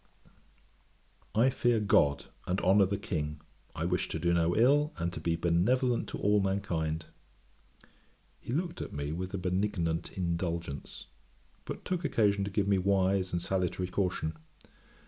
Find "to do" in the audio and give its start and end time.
4.07-4.33